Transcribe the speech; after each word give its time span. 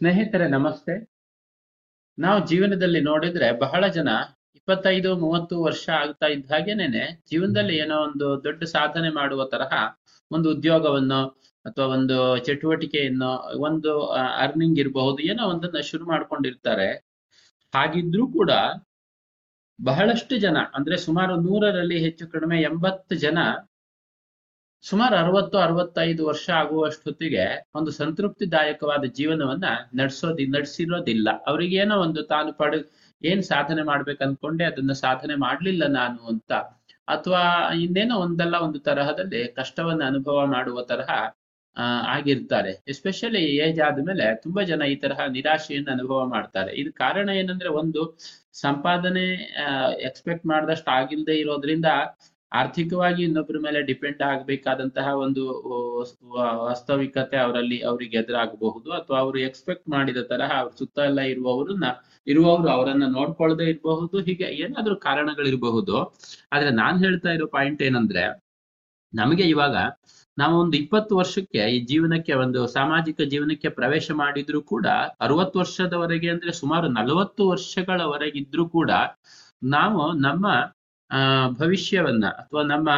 ಸ್ನೇಹಿತರೆ, 0.00 0.46
ನಮಸ್ತೆ. 0.48 0.94
ನಾವು 2.18 2.38
ಜೀವನದಲ್ಲಿ 2.46 3.00
ನೋಡಿದ್ರೆ 3.00 3.46
ಬಹಳ 3.58 3.84
ಜನ 3.88 4.08
ಇಪ್ಪತ್ತೈದು, 4.54 5.10
ಮೂವತ್ತು 5.16 5.54
ವರ್ಷ 5.62 5.84
ಆಗ್ತಾ 6.00 6.26
ಇದ್ದ 6.26 6.52
ಹಾಗೇನೇನೆ 6.52 7.04
ಜೀವನದಲ್ಲಿ 7.30 7.74
ಏನೋ 7.76 7.96
ಒಂದು 7.98 8.26
ದೊಡ್ಡ 8.44 8.64
ಸಾಧನೆ 8.64 9.10
ಮಾಡುವ 9.10 9.44
ತರಹ 9.44 9.72
ಒಂದು 10.30 10.50
ಉದ್ಯೋಗವನ್ನು 10.50 11.20
ಅಥವಾ 11.66 11.86
ಒಂದು 11.86 12.16
ಚಟುವಟಿಕೆಯನ್ನು, 12.38 13.30
ಒಂದು 13.58 13.92
ಅರ್ನಿಂಗ್ 14.42 14.78
ಇರಬಹುದು, 14.78 15.22
ಏನೋ 15.22 15.46
ಒಂದನ್ನ 15.46 15.80
ಶುರು 15.90 16.06
ಮಾಡ್ಕೊಂಡಿರ್ತಾರೆ. 16.06 16.90
ಹಾಗಿದ್ರೂ 17.74 18.26
ಕೂಡ 18.32 18.50
ಬಹಳಷ್ಟು 19.78 20.36
ಜನ, 20.36 20.58
ಅಂದ್ರೆ 20.74 20.96
ಸುಮಾರು 20.96 21.36
ನೂರರಲ್ಲಿ 21.40 21.98
ಹೆಚ್ಚು 21.98 22.26
ಕಡಿಮೆ 22.28 22.58
ಎಂಬತ್ತು 22.62 23.16
ಜನ 23.16 23.38
ಸುಮಾರು 24.84 25.14
ಅರವತ್ತು, 25.16 25.56
ಅರವತ್ತೈದು 25.58 26.22
ವರ್ಷ 26.26 26.46
ಆಗುವಷ್ಟೊತ್ತಿಗೆ 26.50 27.44
ಒಂದು 27.74 27.90
ಸಂತೃಪ್ತಿದಾಯಕವಾದ 27.90 29.04
ಜೀವನವನ್ನ 29.04 29.68
ನಡೆಸೋದಿ, 29.94 30.44
ನಡೆಸಿರೋದಿಲ್ಲ. 30.46 31.28
ಅವ್ರಿಗೇನೋ 31.46 31.96
ಒಂದು 31.96 32.22
ತಾನು 32.22 32.50
ಪಡ, 32.52 32.74
ಏನ್ 33.22 33.42
ಸಾಧನೆ 33.42 33.82
ಮಾಡ್ಬೇಕು 33.82 34.22
ಅನ್ಕೊಂಡೆ 34.24 34.64
ಅದನ್ನ 34.64 34.92
ಸಾಧನೆ 34.92 35.34
ಮಾಡ್ಲಿಲ್ಲ 35.36 35.84
ನಾನು 35.86 36.20
ಅಂತ. 36.26 36.52
ಅಥವಾ 37.08 37.42
ಇನ್ನೇನೋ 37.76 38.14
ಒಂದಲ್ಲ, 38.16 38.56
ಒಂದು 38.56 38.78
ತರಹದಲ್ಲಿ 38.78 39.40
ಕಷ್ಟವನ್ನ 39.54 40.02
ಅನುಭವ 40.04 40.38
ಮಾಡುವ 40.46 40.82
ತರಹ 40.82 41.10
ಆಗಿರ್ತಾರೆ. 42.08 42.72
ಎಸ್ಪೆಷಲಿ 42.88 43.42
ಏಜ್ 43.56 43.80
ಆದ್ಮೇಲೆ 43.80 44.26
ತುಂಬಾ 44.42 44.62
ಜನ 44.62 44.82
ಈ 44.82 44.96
ತರಹ 44.96 45.20
ನಿರಾಶೆಯನ್ನು 45.28 45.90
ಅನುಭವ 45.92 46.20
ಮಾಡ್ತಾರೆ. 46.26 46.70
ಇದು 46.74 46.90
ಕಾರಣ 46.92 47.28
ಏನಂದ್ರೆ 47.40 47.68
ಒಂದು 47.68 48.02
ಸಂಪಾದನೆ 48.52 49.26
ಎಕ್ಸ್ಪೆಕ್ಟ್ 50.08 50.46
ಮಾಡಿದಷ್ಟು 50.46 50.90
ಆಗಿಲ್ದೆ 50.90 51.34
ಇರೋದ್ರಿಂದ 51.38 51.88
ಆರ್ಥಿಕವಾಗಿ 52.52 53.22
ಇನ್ನೊಬ್ಬರ 53.22 53.56
ಮೇಲೆ 53.58 53.82
ಡಿಪೆಂಡ್ 53.82 54.22
ಆಗಬೇಕಾದಂತಹ 54.22 55.06
ಒಂದು 55.16 55.42
ವಾಸ್ತವಿಕತೆ 56.64 57.36
ಅವರಲ್ಲಿ 57.36 57.78
ಅವರಿಗೆ 57.82 58.16
ಎದುರಾಗಬಹುದು 58.18 58.90
ಅಥವಾ 58.92 59.18
ಅವರು 59.18 59.38
ಎಕ್ಸ್ಪೆಕ್ಟ್ 59.38 59.88
ಮಾಡಿದ 59.88 60.20
ತರಹ 60.22 60.50
ಅವ್ರ 60.60 60.72
ಸುತ್ತ 60.78 60.98
ಎಲ್ಲ 61.06 61.20
ಇರುವವರನ್ನ, 61.32 61.86
ಇರುವವರು 62.26 62.68
ಅವರನ್ನ 62.68 63.06
ನೋಡ್ಕೊಳ್ಳದೆ 63.16 63.64
ಇರಬಹುದು, 63.64 64.18
ಹೀಗೆ 64.20 64.48
ಏನಾದ್ರೂ 64.58 64.96
ಕಾರಣಗಳಿರಬಹುದು. 65.06 65.96
ಆದ್ರೆ 66.52 66.70
ನಾನ್ 66.74 66.98
ಹೇಳ್ತಾ 67.04 67.30
ಇರೋ 67.30 67.46
ಪಾಯಿಂಟ್ 67.48 67.82
ಏನಂದ್ರೆ, 67.82 68.24
ನಮಗೆ 69.12 69.44
ಇವಾಗ 69.48 69.76
ನಾವು 70.38 70.54
ಒಂದು 70.60 70.76
ಇಪ್ಪತ್ತು 70.76 71.12
ವರ್ಷಕ್ಕೆ 71.16 71.60
ಈ 71.70 71.78
ಜೀವನಕ್ಕೆ 71.84 72.32
ಒಂದು 72.34 72.66
ಸಾಮಾಜಿಕ 72.68 73.20
ಜೀವನಕ್ಕೆ 73.30 73.68
ಪ್ರವೇಶ 73.70 74.10
ಮಾಡಿದ್ರು 74.14 74.60
ಕೂಡ 74.64 74.86
ಅರವತ್ತು 75.20 75.56
ವರ್ಷದವರೆಗೆ 75.58 76.28
ಅಂದ್ರೆ 76.28 76.52
ಸುಮಾರು 76.52 76.88
ನಲವತ್ತು 76.88 77.48
ವರ್ಷಗಳವರೆಗಿದ್ರು 77.48 78.68
ಕೂಡ 78.68 78.90
ನಾವು 79.68 80.12
ನಮ್ಮ 80.18 80.46
ಭವಿಷ್ಯವನ್ನ 81.58 82.26
ಅಥವಾ 82.26 82.62
ನಮ್ಮ 82.62 82.88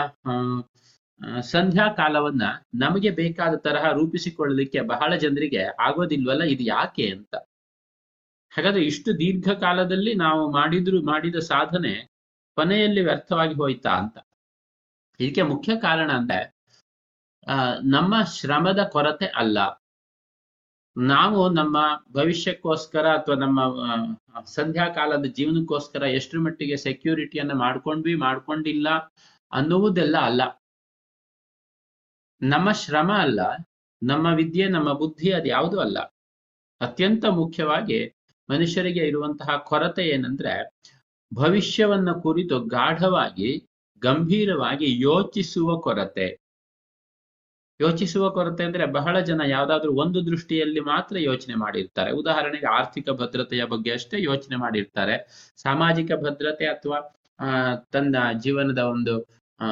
ಸಂಧ್ಯಾ 1.40 1.92
ಕಾಲವನ್ನ 1.92 2.42
ನಮಗೆ 2.74 3.10
ಬೇಕಾದ 3.10 3.54
ತರಹ 3.56 3.84
ರೂಪಿಸಿಕೊಳ್ಳಲಿಕ್ಕೆ 3.92 4.80
ಬಹಳ 4.80 5.10
ಜನರಿಗೆ 5.16 5.62
ಆಗೋದಿಲ್ವಲ್ಲ, 5.80 6.42
ಇದು 6.42 6.64
ಯಾಕೆ 6.64 7.06
ಅಂತ. 7.10 7.34
ಹಾಗಾದ್ರೆ 8.52 8.82
ಇಷ್ಟು 8.84 9.10
ದೀರ್ಘ 9.18 9.48
ಕಾಲದಲ್ಲಿ 9.60 10.14
ನಾವು 10.14 10.52
ಮಾಡಿದ್ರು, 10.52 11.02
ಮಾಡಿದ 11.02 11.38
ಸಾಧನೆ 11.38 11.94
ಕೊನೆಯಲ್ಲಿ 12.56 13.00
ವ್ಯರ್ಥವಾಗಿ 13.00 13.54
ಹೋಯ್ತಾ 13.54 13.90
ಅಂತ. 13.90 14.18
ಇದಕ್ಕೆ 15.20 15.42
ಮುಖ್ಯ 15.42 15.72
ಕಾರಣ 15.80 16.10
ಅಂದ್ರೆ 16.12 16.40
ನಮ್ಮ 17.90 18.14
ಶ್ರಮದ 18.22 18.80
ಕೊರತೆ 18.92 19.26
ಅಲ್ಲ. 19.26 19.58
ನಾವು 20.98 21.48
ನಮ್ಮ 21.48 21.76
ಭವಿಷ್ಯಕ್ಕೋಸ್ಕರ 22.12 23.06
ಅಥವಾ 23.06 23.34
ನಮ್ಮ 23.34 23.60
ಸಂಧ್ಯಾ 24.44 24.88
ಕಾಲದ 24.88 25.24
ಜೀವನಕ್ಕೋಸ್ಕರ 25.24 26.02
ಎಷ್ಟರ 26.02 26.38
ಮಟ್ಟಿಗೆ 26.38 26.76
ಸೆಕ್ಯೂರಿಟಿಯನ್ನು 26.76 27.54
ಮಾಡ್ಕೊಂಡ್ವಿ, 27.54 28.14
ಮಾಡ್ಕೊಂಡಿಲ್ಲ 28.14 28.88
ಅನ್ನುವುದೆಲ್ಲ 29.52 30.16
ಅಲ್ಲ. 30.18 30.42
ನಮ್ಮ 32.42 32.72
ಶ್ರಮ 32.72 33.12
ಅಲ್ಲ, 33.12 33.40
ನಮ್ಮ 34.02 34.26
ವಿದ್ಯೆ, 34.34 34.68
ನಮ್ಮ 34.68 34.92
ಬುದ್ಧಿ 34.92 35.32
ಅದು 35.32 35.48
ಯಾವುದೂ 35.48 35.78
ಅಲ್ಲ. 35.78 35.98
ಅತ್ಯಂತ 36.80 37.24
ಮುಖ್ಯವಾಗಿ 37.24 38.14
ಮನುಷ್ಯರಿಗೆ 38.50 39.06
ಇರುವಂತಹ 39.06 39.56
ಕೊರತೆ 39.56 40.08
ಏನಂದ್ರೆ 40.08 40.78
ಭವಿಷ್ಯವನ್ನ 41.34 42.12
ಕುರಿತು 42.12 42.60
ಗಾಢವಾಗಿ, 42.60 43.68
ಗಂಭೀರವಾಗಿ 43.98 45.00
ಯೋಚಿಸುವ 45.00 45.80
ಕೊರತೆ. 45.80 46.47
ಯೋಚಿಸುವ 47.80 48.30
ಕೊರತೆ 48.30 48.64
ಅಂದ್ರೆ 48.64 48.86
ಬಹಳ 48.86 49.20
ಜನ 49.20 49.40
ಯಾವ್ದಾದ್ರು 49.46 49.92
ಒಂದು 49.92 50.26
ದೃಷ್ಟಿಯಲ್ಲಿ 50.26 50.80
ಮಾತ್ರ 50.80 51.18
ಯೋಚನೆ 51.18 51.54
ಮಾಡಿರ್ತಾರೆ. 51.54 52.12
ಉದಾಹರಣೆಗೆ 52.12 52.66
ಆರ್ಥಿಕ 52.66 53.10
ಭದ್ರತೆಯ 53.10 53.64
ಬಗ್ಗೆ 53.64 53.92
ಅಷ್ಟೇ 53.92 54.22
ಯೋಚನೆ 54.22 54.56
ಮಾಡಿರ್ತಾರೆ. 54.56 55.50
ಸಾಮಾಜಿಕ 55.56 56.12
ಭದ್ರತೆ 56.12 56.66
ಅಥವಾ, 56.66 57.16
ಆ, 57.40 57.74
ತನ್ನ 57.74 58.16
ಜೀವನದ 58.38 58.78
ಒಂದು, 58.78 59.26
ಆ, 59.60 59.66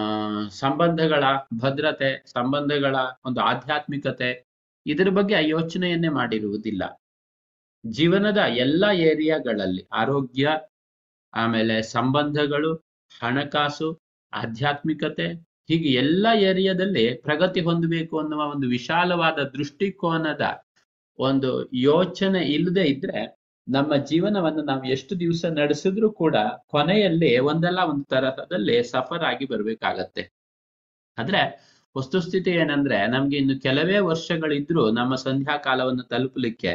ಸಂಬಂಧಗಳ 0.49 1.25
ಭದ್ರತೆ, 1.59 2.23
ಸಂಬಂಧಗಳ 2.27 2.97
ಒಂದು 3.25 3.41
ಆಧ್ಯಾತ್ಮಿಕತೆ 3.41 4.45
ಇದರ 4.87 5.09
ಬಗ್ಗೆ 5.09 5.49
ಯೋಚನೆಯನ್ನೇ 5.49 6.09
ಮಾಡಿರುವುದಿಲ್ಲ. 6.09 7.01
ಜೀವನದ 7.87 8.39
ಎಲ್ಲ 8.39 8.85
ಏರಿಯಾಗಳಲ್ಲಿ 8.93 9.87
ಆರೋಗ್ಯ, 9.93 10.61
ಆಮೇಲೆ 11.35 11.83
ಸಂಬಂಧಗಳು, 11.83 12.75
ಹಣಕಾಸು, 13.21 13.99
ಆಧ್ಯಾತ್ಮಿಕತೆ 14.33 15.46
ಹೀಗೆ 15.69 15.89
ಎಲ್ಲ 15.95 16.27
ಏರಿಯಾದಲ್ಲಿ 16.41 17.15
ಪ್ರಗತಿ 17.15 17.61
ಹೊಂದಬೇಕು 17.61 18.19
ಅನ್ನುವ 18.19 18.43
ಒಂದು 18.51 18.67
ವಿಶಾಲವಾದ 18.69 19.39
ದೃಷ್ಟಿಕೋನದ 19.39 20.41
ಒಂದು 21.19 21.69
ಯೋಚನೆ 21.73 22.41
ಇಲ್ಲದೆ 22.41 22.85
ಇದ್ರೆ 22.85 23.21
ನಮ್ಮ 23.69 23.97
ಜೀವನವನ್ನು 23.97 24.63
ನಾವು 24.63 24.85
ಎಷ್ಟು 24.85 25.21
ದಿವಸ 25.21 25.45
ನಡೆಸಿದ್ರು 25.45 26.11
ಕೂಡ 26.13 26.37
ಕೊನೆಯಲ್ಲಿ 26.69 27.39
ಒಂದಲ್ಲ 27.39 27.79
ಒಂದು 27.79 28.05
ತರಹದಲ್ಲಿ 28.05 28.85
ಸಫರ್ 28.85 29.25
ಆಗಿ 29.25 29.47
ಬರ್ಬೇಕಾಗತ್ತೆ. 29.47 30.23
ಆದ್ರೆ 31.19 31.41
ವಸ್ತುಸ್ಥಿತಿ 31.97 32.51
ಏನಂದ್ರೆ 32.51 33.07
ನಮ್ಗೆ 33.07 33.37
ಇನ್ನು 33.37 33.61
ಕೆಲವೇ 33.61 33.99
ವರ್ಷಗಳಿದ್ರೂ 33.99 34.91
ನಮ್ಮ 34.91 35.15
ಸಂಧ್ಯಾ 35.15 35.57
ಕಾಲವನ್ನು 35.57 36.03
ತಲುಪಲಿಕ್ಕೆ 36.03 36.75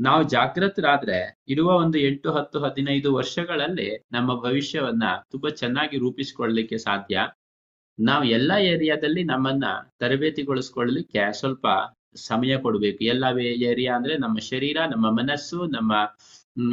ನಾವು 0.00 0.22
ಜಾಗೃತರಾದ್ರೆ 0.22 1.38
ಇರುವ 1.48 1.68
ಒಂದು 1.76 1.98
ಎಂಟು, 1.98 2.32
ಹತ್ತು, 2.32 2.58
ಹದಿನೈದು 2.60 3.14
ವರ್ಷಗಳಲ್ಲಿ 3.14 4.06
ನಮ್ಮ 4.12 4.42
ಭವಿಷ್ಯವನ್ನ 4.42 5.02
ತುಂಬಾ 5.30 5.48
ಚೆನ್ನಾಗಿ 5.48 5.98
ರೂಪಿಸಿಕೊಳ್ಳಲಿಕ್ಕೆ 5.98 6.78
ಸಾಧ್ಯ. 6.78 7.18
ನಾವು 7.98 8.24
ಎಲ್ಲ 8.24 8.52
ಏರಿಯಾದಲ್ಲಿ 8.52 9.22
ನಮ್ಮನ್ನ 9.24 9.64
ತರಬೇತಿಗೊಳಿಸ್ಕೊಳ್ಳಲಿಕ್ಕೆ 9.98 11.32
ಸ್ವಲ್ಪ 11.32 11.66
ಸಮಯ 12.16 12.56
ಕೊಡಬೇಕು. 12.56 13.04
ಎಲ್ಲ 13.04 13.24
ಏರಿಯಾ 13.38 13.96
ಅಂದ್ರೆ 13.96 14.18
ನಮ್ಮ 14.18 14.38
ಶರೀರ, 14.38 14.76
ನಮ್ಮ 14.86 15.10
ಮನಸ್ಸು, 15.10 15.66
ನಮ್ಮ 15.66 15.92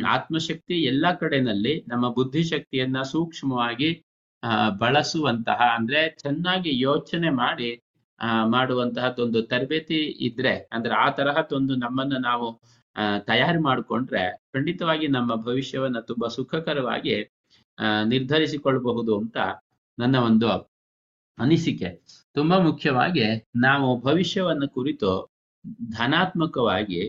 ಆತ್ಮಶಕ್ತಿ 0.07 0.83
ಎಲ್ಲಾ 0.83 1.13
ಕಡೆನಲ್ಲಿ 1.13 1.83
ನಮ್ಮ 1.87 2.13
ಬುದ್ಧಿಶಕ್ತಿಯನ್ನ 2.13 3.01
ಸೂಕ್ಷ್ಮವಾಗಿ 3.01 4.05
ಬಳಸುವಂತಹ 4.77 5.61
ಅಂದ್ರೆ 5.77 6.09
ಚೆನ್ನಾಗಿ 6.09 6.79
ಯೋಚನೆ 6.79 7.29
ಮಾಡಿ, 7.29 7.81
ಆ 8.21 8.45
ಮಾಡುವಂತಹದ್ದೊಂದು 8.45 9.43
ತರಬೇತಿ 9.43 9.99
ಇದ್ರೆ 10.19 10.69
ಅಂದ್ರೆ 10.71 10.93
ಆ 10.95 11.09
ತರಹದ್ದೊಂದು 11.09 11.75
ನಮ್ಮನ್ನ 11.75 12.17
ನಾವು 12.23 12.47
ತಯಾರಿ 13.19 13.57
ಮಾಡಿಕೊಂಡ್ರೆ 13.57 14.37
ಖಂಡಿತವಾಗಿ 14.53 15.07
ನಮ್ಮ 15.07 15.35
ಭವಿಷ್ಯವನ್ನ 15.35 15.99
ತುಂಬಾ 15.99 16.27
ಸುಖಕರವಾಗಿ 16.27 17.15
ನಿರ್ಧರಿಸಿಕೊಳ್ಳಬಹುದು 18.03 19.19
ಅಂತ 19.19 19.37
ನನ್ನ 19.99 20.17
ಒಂದು 20.17 20.74
ಅನಿಸಿಕೆ. 21.37 21.89
ತುಂಬಾ 22.33 22.59
ಮುಖ್ಯವಾಗಿ 22.59 23.25
ನಾವು 23.55 24.01
ಭವಿಷ್ಯವನ್ನು 24.01 24.67
ಕುರಿತು 24.69 25.09
ಧನಾತ್ಮಕವಾಗಿ 25.89 27.01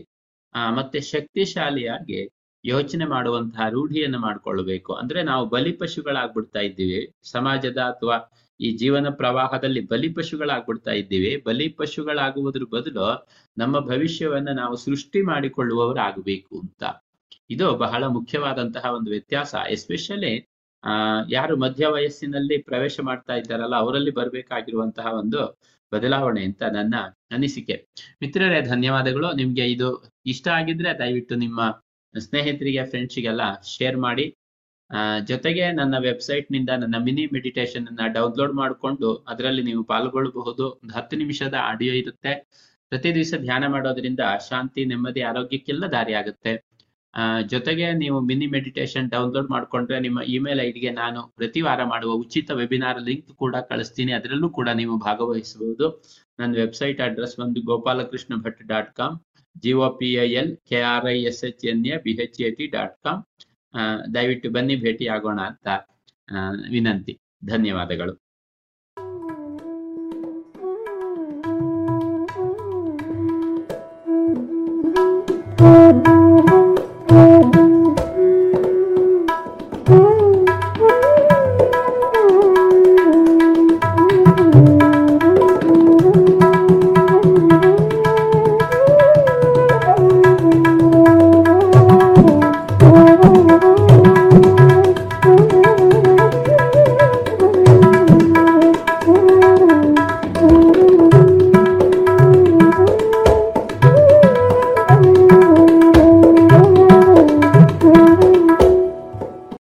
ಮತ್ತೆ 0.75 0.99
ಶಕ್ತಿಶಾಲಿಯಾಗಿ 1.01 2.19
ಯೋಚನೆ 2.65 3.05
ಮಾಡುವಂತಹ 3.05 3.65
ರೂಢಿಯನ್ನು 3.69 4.19
ಮಾಡ್ಕೊಳ್ಬೇಕು 4.19 4.91
ಅಂದ್ರೆ 4.93 5.23
ನಾವು 5.23 5.43
ಬಲಿಪಶುಗಳಾಗ್ಬಿಡ್ತಾ 5.49 6.59
ಇದ್ದೀವಿ. 6.59 7.01
ಸಮಾಜದ 7.23 7.77
ಅಥವಾ 7.91 8.17
ಈ 8.59 8.77
ಜೀವನ 8.77 9.09
ಪ್ರವಾಹದಲ್ಲಿ 9.09 9.81
ಬಲಿಪಶುಗಳಾಗ್ಬಿಡ್ತಾ 9.87 10.91
ಇದ್ದೀವಿ. 10.91 11.43
ಬಲಿಪಶುಗಳಾಗುವುದ್ರ 11.45 12.63
ಬದಲು 12.71 13.07
ನಮ್ಮ 13.57 13.79
ಭವಿಷ್ಯವನ್ನ 13.79 14.49
ನಾವು 14.55 14.75
ಸೃಷ್ಟಿ 14.75 15.21
ಮಾಡಿಕೊಳ್ಳುವವರಾಗಬೇಕು 15.21 16.59
ಅಂತ. 16.59 16.83
ಇದು 17.49 17.75
ಬಹಳ 17.77 18.03
ಮುಖ್ಯವಾದಂತಹ 18.07 18.85
ಒಂದು 18.93 19.09
ವ್ಯತ್ಯಾಸ. 19.11 19.55
ಎಸ್ಪೆಷಲಿ 19.69 20.33
ಆ, 20.83 20.91
ಯಾರು 21.29 21.57
ಮಧ್ಯ 21.57 21.87
ವಯಸ್ಸಿನಲ್ಲಿ 21.87 22.57
ಪ್ರವೇಶ 22.61 22.99
ಮಾಡ್ತಾ 22.99 23.35
ಇದ್ದಾರಲ್ಲ, 23.35 23.75
ಅವರಲ್ಲಿ 23.75 24.11
ಬರಬೇಕಾಗಿರುವಂತಹ 24.11 25.07
ಒಂದು 25.13 25.41
ಬದಲಾವಣೆ 25.91 26.43
ಅಂತ 26.43 26.63
ನನ್ನ 26.63 26.95
ಅನಿಸಿಕೆ. 27.31 27.75
ಮಿತ್ರರೇ, 28.21 28.61
ಧನ್ಯವಾದಗಳು. 28.61 29.35
ನಿಮ್ಗೆ 29.35 29.71
ಇದು 29.71 29.89
ಇಷ್ಟ 30.25 30.47
ಆಗಿದ್ರೆ 30.47 30.99
ದಯವಿಟ್ಟು 30.99 31.35
ನಿಮ್ಮ 31.35 31.59
ಸ್ನೇಹಿತರಿಗೆ 32.19 32.83
ಫ್ರೆಂಡ್ಸಿಗೆಲ್ಲ 32.85 33.41
ಶೇರ್ 33.77 33.97
ಮಾಡಿ. 33.97 34.25
ಜೊತೆಗೆ 35.27 35.71
ನನ್ನ 35.71 35.97
ವೆಬ್ಸೈಟ್ನಿಂದ 35.99 36.69
ನನ್ನ 36.77 36.97
ಮಿನಿ 36.97 37.25
ಮೆಡಿಟೇಷನ್ 37.25 37.87
ಅನ್ನ 37.87 38.07
ಡೌನ್ಲೋಡ್ 38.13 38.53
ಮಾಡಿಕೊಂಡು 38.53 39.15
ಅದರಲ್ಲಿ 39.27 39.63
ನೀವು 39.63 39.83
ಪಾಲ್ಗೊಳ್ಳಬಹುದು. 39.83 40.71
ಒಂದು 40.83 40.93
ಹತ್ತು 40.93 41.15
ನಿಮಿಷದ 41.17 41.55
ಆಡಿಯೋ 41.61 41.93
ಇರುತ್ತೆ. 41.93 42.33
ಪ್ರತಿ 42.91 43.15
ದಿವಸ 43.15 43.33
ಧ್ಯಾನ 43.41 43.67
ಮಾಡೋದ್ರಿಂದ 43.67 44.19
ಶಾಂತಿ, 44.49 44.85
ನೆಮ್ಮದಿ, 44.85 45.21
ಆರೋಗ್ಯಕ್ಕೆಲ್ಲ 45.21 45.85
ದಾರಿ 45.87 46.13
ಆಗುತ್ತೆ 46.13 46.53
ಜೊತೆಗೆ 47.51 47.87
ನೀವು 48.01 48.17
ಮಿನಿ 48.29 48.47
ಮೆಡಿಟೇಷನ್ 48.55 49.07
ಡೌನ್ಲೋಡ್ 49.13 49.47
ಮಾಡಿಕೊಂಡ್ರೆ 49.53 49.97
ನಿಮ್ಮ 50.05 50.19
ಇಮೇಲ್ 50.33 50.59
ಐಡಿಗೆ 50.65 50.91
ನಾನು 51.01 51.21
ಪ್ರತಿ 51.39 51.61
ವಾರ 51.67 51.81
ಮಾಡುವ 51.91 52.11
ಉಚಿತ 52.23 52.49
ವೆಬಿನಾರ್ 52.59 52.99
ಲಿಂಕ್ 53.07 53.31
ಕೂಡ 53.43 53.55
ಕಳಿಸ್ತೀನಿ. 53.71 54.11
ಅದರಲ್ಲೂ 54.17 54.49
ಕೂಡ 54.57 54.69
ನೀವು 54.81 54.95
ಭಾಗವಹಿಸಬಹುದು. 55.07 55.87
ನನ್ನ 56.39 56.51
ವೆಬ್ಸೈಟ್ 56.63 56.99
ಅಡ್ರೆಸ್ 57.07 57.35
ಬಂದು 57.41 57.61
Gopalakrishna 57.71 58.33
Bhat 58.45 58.61
dot 58.73 58.91
com 58.99 59.17
G 59.63 59.73
O 59.85 59.89
P 59.99 60.09
I 60.25 60.29
L 60.41 60.51
K 60.71 60.79
R 60.93 61.07
I 61.15 61.17
S 61.31 61.43
H 61.49 61.65
N 61.71 61.83
A 61.93 61.97
B 62.05 62.13
H 62.25 62.39
A 62.47 62.51
T 62.59 62.67
dot 62.75 62.95
com 63.07 63.21
ದಯವಿಟ್ಟು 64.15 64.49
ಬನ್ನಿ, 64.57 64.77
ಭೇಟಿ 64.85 65.07
ಆಗೋಣ 65.15 65.39
ಅಂತ 65.51 65.67
ವಿನಂತಿ. 66.75 67.15
ಧನ್ಯವಾದಗಳು. 67.53 68.15
Mm-hmm. 79.87 80.16